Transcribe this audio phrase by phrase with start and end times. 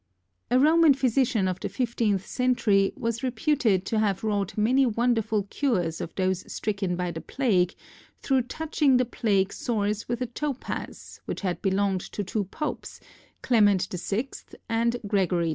[0.49, 6.01] A Roman physician of the fifteenth century was reputed to have wrought many wonderful cures
[6.01, 7.75] of those stricken by the plague,
[8.19, 12.99] through touching the plague sores with a topaz which had belonged to two popes,
[13.43, 14.29] Clement VI
[14.67, 15.49] and Gregory II.